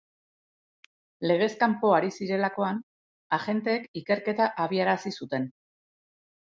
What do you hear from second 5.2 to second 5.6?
zuten.